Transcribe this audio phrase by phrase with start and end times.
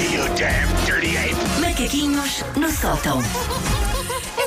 [0.00, 1.34] you damn dirty ape!
[1.60, 3.20] Macaquinhos no sótão.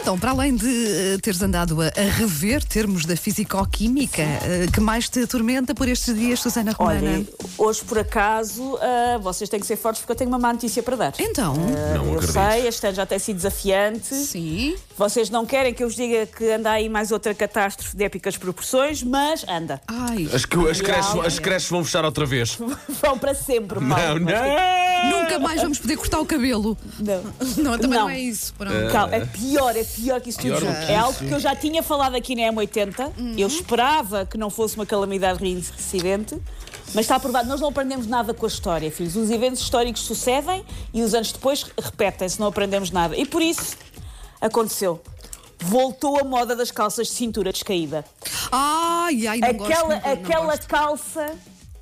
[0.01, 4.81] Então, para além de eh, teres andado a, a rever termos da fisicoquímica, eh, que
[4.81, 6.99] mais te atormenta por estes dias, Susana Romana?
[6.99, 7.25] Olha,
[7.57, 10.83] hoje por acaso ah, vocês têm que ser fortes porque eu tenho uma má notícia
[10.83, 11.13] para dar.
[11.19, 12.33] Então, Não eu acredito.
[12.33, 14.13] sei, este ano já tem sido desafiante.
[14.13, 14.75] sim.
[14.97, 18.35] Vocês não querem que eu vos diga que anda aí mais outra catástrofe de épicas
[18.37, 19.81] proporções, mas anda.
[19.87, 22.57] Ai, As, que- as, creches, as creches vão fechar outra vez.
[23.01, 24.19] Vão para sempre, Paulo.
[24.19, 24.92] Não, não!
[25.09, 26.77] Nunca mais vamos poder cortar o cabelo.
[26.99, 27.23] Não.
[27.63, 28.09] Não, também não, Não.
[28.09, 28.53] é isso.
[28.55, 28.91] Pronto.
[28.91, 30.85] Calma, é pior, é pior que isso tudo junto.
[30.85, 33.11] que É algo que eu já tinha falado aqui na M80.
[33.37, 36.37] Eu esperava que não fosse uma calamidade reincidente.
[36.95, 39.15] Mas está aprovado, nós não aprendemos nada com a história, filhos.
[39.15, 43.17] Os eventos históricos sucedem e os anos depois repetem-se, não aprendemos nada.
[43.17, 43.75] E por isso
[44.39, 45.01] aconteceu.
[45.59, 48.03] Voltou a moda das calças de cintura descaída.
[48.51, 49.81] Ai, ai, não aquela gosto.
[49.81, 50.67] não- não aquela gosto.
[50.67, 51.31] calça,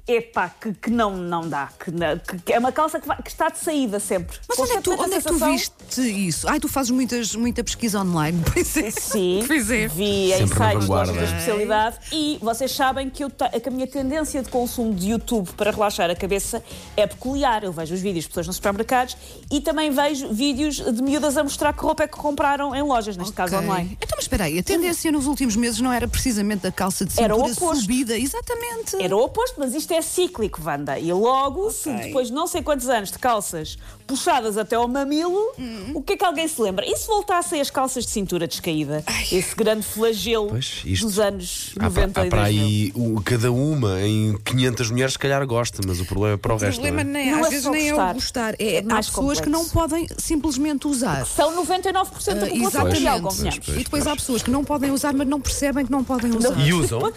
[0.08, 1.70] epá, que, que não, não dá.
[1.80, 4.38] Que, não- que é uma calça que, vai- que está de saída sempre.
[4.48, 6.48] Mas onde é que tu, onde é que tu sensação- viste isso?
[6.50, 8.42] Ai, tu fazes muitas, muita pesquisa online.
[8.54, 8.92] Pois é.
[8.92, 9.88] Sim, Pois é.
[9.88, 14.42] vi em sites de da especialidade e vocês sabem que, eu que a minha tendência
[14.42, 16.64] de consumo de YouTube para relaxar a cabeça
[16.98, 17.64] é peculiar.
[17.64, 19.16] Eu vejo os vídeos de pessoas nos supermercados
[19.52, 23.16] e também vejo vídeos de miúdas a mostrar que roupa é que compraram em lojas,
[23.18, 23.68] neste caso Ok.
[23.68, 23.98] online.
[24.02, 27.22] Então, mas espera aí, a tendência nos últimos meses não era precisamente a calça de
[27.22, 27.82] Era o cintura oposto.
[27.82, 28.18] subida?
[28.18, 28.96] Exatamente.
[29.02, 30.98] Era o oposto, mas isto é cíclico, Wanda.
[31.00, 35.54] E logo, se depois de não sei quantos anos de calças puxadas até ao mamilo,
[35.58, 35.92] Uhum.
[35.96, 36.86] o que é que alguém se lembra?
[36.86, 39.04] E se voltassem as calças de cintura descaída?
[39.32, 42.66] Esse grande flagelo Pois, isto- dos anos Há, 90 para- há e para 2000.
[42.66, 46.54] aí o- cada uma em 500 mulheres, se calhar gosta, mas o problema é para
[46.54, 46.82] o, O resto.
[46.82, 47.24] problema não é?
[47.24, 48.12] nem, Não às é vezes só nem é gostar.
[48.12, 48.54] o gostar.
[48.60, 49.50] É, É há pessoas que complexo.
[49.50, 51.26] não podem simplesmente usar.
[51.26, 53.22] São 99% da Ah, população mundial.
[53.22, 56.36] Pois, e depois há pessoas que não podem usar, mas não percebem que não podem
[56.36, 56.60] usar.
[56.60, 57.12] E usam?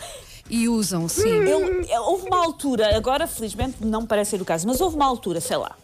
[0.50, 1.28] E usam, sim.
[1.28, 4.97] Eu- eu- houve uma altura, agora felizmente não me parece ser o caso, mas houve
[4.97, 5.75] uma altura, sei lá,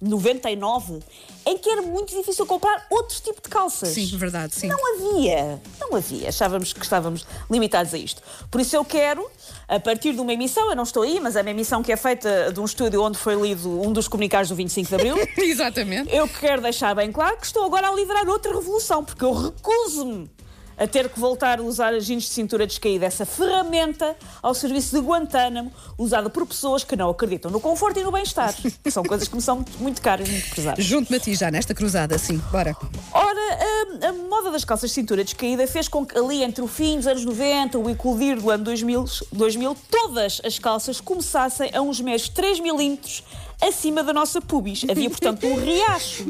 [0.00, 1.00] 99,
[1.44, 3.88] em que era muito difícil comprar outro tipo de calças.
[3.88, 4.68] Sim, verdade, sim.
[4.68, 6.28] Não havia, não havia.
[6.28, 8.22] Achávamos que estávamos limitados a isto.
[8.50, 9.28] Por isso eu quero,
[9.66, 11.96] a partir de uma emissão, eu não estou aí, mas é uma emissão que é
[11.96, 15.16] feita de um estúdio onde foi lido um dos comunicados do 25 de Abril.
[15.36, 16.14] Exatamente.
[16.14, 20.30] Eu quero deixar bem claro que estou agora a liderar outra revolução, porque eu recuso-me
[20.78, 24.98] a ter que voltar a usar as jeans de cintura descaída, essa ferramenta ao serviço
[24.98, 28.54] de Guantánamo, usada por pessoas que não acreditam no conforto e no bem-estar.
[28.54, 30.84] que São coisas que me são muito caras, muito pesadas.
[30.84, 32.38] Junto-me a ti já nesta cruzada, sim.
[32.50, 32.76] Bora.
[33.12, 33.58] Ora,
[34.02, 36.96] a, a moda das calças de cintura descaída fez com que ali entre o fim
[36.96, 42.00] dos anos 90, o eclodir do ano 2000, 2000 todas as calças começassem a uns
[42.00, 43.24] meros 3 milímetros
[43.60, 44.84] acima da nossa pubis.
[44.88, 46.24] Havia, portanto, um riacho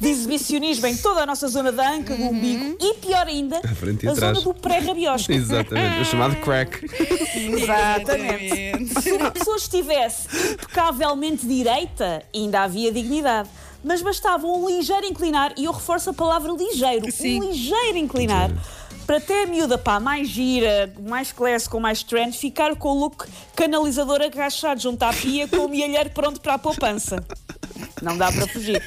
[0.00, 4.04] de exibicionismo em toda a nossa zona da anca, do umbigo e, pior ainda, frente
[4.04, 4.38] e a atrás.
[4.38, 5.32] zona do pré-rabiosco.
[5.32, 6.84] Exatamente, o chamado crack.
[7.36, 9.00] Exatamente.
[9.00, 13.48] Se uma pessoa estivesse impecavelmente direita, ainda havia dignidade.
[13.82, 17.40] Mas bastava um ligeiro inclinar, e eu reforço a palavra ligeiro, Sim.
[17.40, 18.50] um ligeiro inclinar,
[19.10, 22.94] para até a miúda pá, mais gira, mais classe, com mais trend, ficar com o
[22.94, 23.26] look
[23.56, 27.16] canalizador agachado junto à pia com o mielheiro pronto para a poupança.
[28.00, 28.80] Não dá para fugir.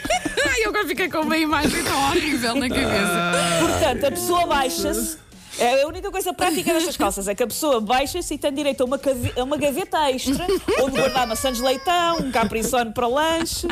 [0.63, 3.31] Eu agora fiquei com uma imagem tão horrível na cabeça.
[3.59, 5.17] Portanto, a pessoa baixa-se.
[5.59, 8.79] É a única coisa prática destas calças é que a pessoa baixa-se e tem direito
[8.81, 10.47] a uma, cave- a uma gaveta extra,
[10.81, 13.67] onde guardar maçãs de leitão, um capricorn para o lanche.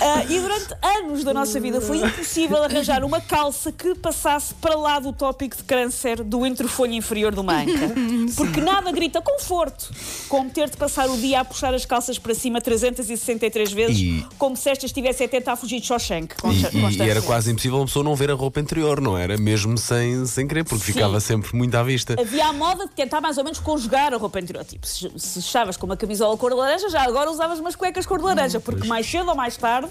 [0.00, 4.74] Ah, e durante anos da nossa vida foi impossível arranjar uma calça que passasse para
[4.76, 7.92] lá do tópico de câncer do interfolho inferior do manca.
[8.36, 9.90] Porque nada grita conforto
[10.28, 14.26] como ter de passar o dia a puxar as calças para cima 363 vezes, E-
[14.38, 16.34] como se esta estivesse a tentar fugir de Shawshank.
[16.72, 19.36] E, e- era quase impossível uma pessoa não ver a roupa interior, não era?
[19.36, 20.92] Mesmo sem, sem querer, porque Sim.
[20.92, 22.16] ficava sempre muito à vista.
[22.18, 24.64] Havia a moda de tentar mais ou menos conjugar a roupa interior.
[24.64, 28.06] Tipo, se, se estavas com uma camisola cor de laranja, já agora usavas umas cuecas
[28.06, 29.88] cor de laranja, porque mais cedo ou mais tarde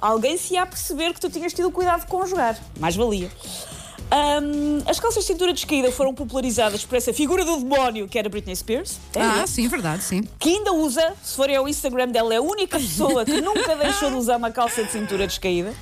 [0.00, 2.58] alguém se ia perceber que tu tinhas tido o cuidado de conjugar.
[2.78, 3.30] Mais valia.
[4.12, 8.28] Ahm, as calças de cintura descaída foram popularizadas por essa figura do demónio que era
[8.28, 8.98] Britney Spears.
[9.14, 10.22] É, Ah, sim, verdade, sim.
[10.38, 14.10] que ainda usa, se forem ao Instagram dela, é a única pessoa que nunca deixou
[14.10, 15.72] de usar uma calça de cintura descaída.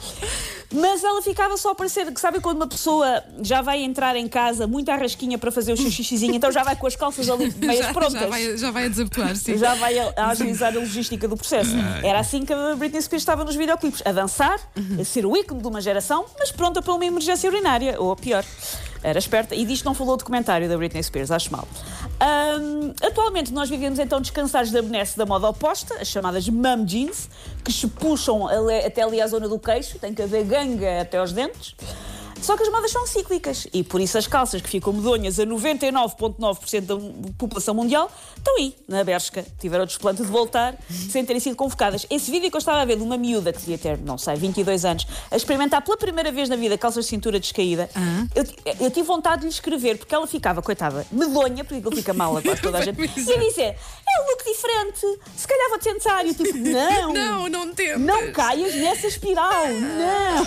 [0.73, 4.29] Mas ela ficava só a parecer que, sabe quando uma pessoa já vai entrar em
[4.29, 7.29] casa muito à rasquinha para fazer o seu xixizinho, então já vai com as calças
[7.31, 8.21] ali meias Já, prontas.
[8.21, 9.57] já, vai, já vai a desabotoar, sim.
[9.57, 11.75] Já vai a, a agilizar a logística do processo.
[12.03, 14.59] Era assim que a Britney Spears estava nos videoclipes, a dançar,
[15.01, 18.17] a ser o ícone de uma geração, mas pronta para uma emergência urinária, ou a
[18.17, 18.45] pior.
[19.03, 19.55] Era esperta.
[19.55, 21.67] E disto não falou o documentário da Britney Spears, acho mal.
[22.21, 27.31] Ahm, atualmente nós vivemos então descansados da benesse da moda oposta, as chamadas mum jeans,
[27.65, 28.49] que se puxam
[28.85, 31.77] até ali à zona do queixo, tem que haver ganga até aos dentes.
[32.43, 35.45] Só que as modas são cíclicas e por isso as calças que ficam medonhas a
[35.47, 36.97] 99,9% da
[37.37, 39.45] população mundial estão aí, na Bershka.
[39.61, 40.75] Tiveram o desplante de voltar
[41.11, 42.07] sem terem sido convocadas.
[42.11, 44.37] Esse vídeo que eu estava a ver de uma miúda que devia ter, não sei,
[44.37, 47.89] 22 anos, a experimentar pela primeira vez na vida calças de cintura descaída,
[48.35, 48.45] eu,
[48.81, 52.37] eu tive vontade de lhe escrever porque ela ficava, coitada, medonha, porque aquilo fica mal
[52.37, 55.79] a quase toda a gente, e a dizer: é um look diferente, se calhar vou
[55.79, 56.25] tentar.
[56.25, 58.07] E eu tipo, não, Não, não temos.
[58.07, 60.47] não caias nessa espiral, não.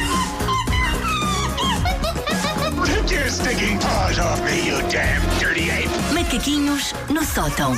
[3.11, 5.89] Your stinking paws off me, you damn dirty ape!
[6.13, 7.75] Macaquinhos no sótão.